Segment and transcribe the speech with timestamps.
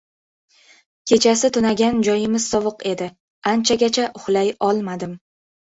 [1.11, 3.13] Kechasi tunagan joyimiz sovuq edi.
[3.55, 5.17] Anchagacha uxlay olmadim.